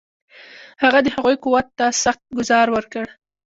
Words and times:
هغه 0.83 0.99
د 1.03 1.07
هغوی 1.15 1.35
قوت 1.43 1.67
ته 1.77 1.85
سخت 2.03 2.21
ګوزار 2.37 2.67
ورکړ. 2.71 3.05